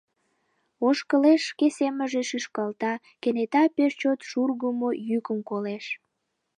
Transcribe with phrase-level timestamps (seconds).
[0.87, 5.85] Ошкылеш, шке семынже шӱшкалта, кенета пеш чот шургымо йӱкым колеш.